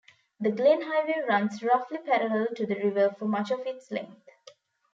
The 0.39 0.49
Glenn 0.49 0.81
Highway 0.81 1.21
runs 1.29 1.61
roughly 1.61 1.99
parallel 1.99 2.47
to 2.55 2.65
the 2.65 2.73
river 2.73 3.15
for 3.19 3.25
much 3.25 3.51
of 3.51 3.59
its 3.67 3.91
length. 3.91 4.29